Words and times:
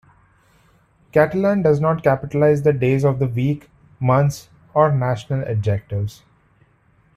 Catalan 1.11 1.61
does 1.61 1.79
not 1.79 2.01
capitalize 2.03 2.63
the 2.63 2.73
days 2.73 3.05
of 3.05 3.19
the 3.19 3.27
week, 3.27 3.69
months, 3.99 4.49
or 4.73 4.91
national 4.91 5.43
adjectives. 5.47 6.23